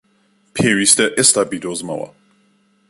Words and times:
پێویستە 0.55 1.05
ئێستا 1.17 1.41
بیدۆزمەوە! 1.49 2.09